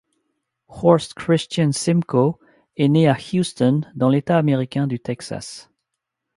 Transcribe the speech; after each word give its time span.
Horst 0.67 1.15
Christian 1.15 1.69
Simco 1.73 2.39
est 2.75 2.87
né 2.89 3.05
le 3.05 3.13
à 3.13 3.13
Houston, 3.39 3.81
dans 3.93 4.09
l'État 4.09 4.39
américain 4.39 4.87
du 4.87 4.97
Texas. 4.99 5.69